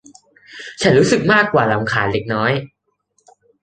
[0.81, 2.51] ฉันรู้สึกมากกว่ารำคาญเล็กน้อย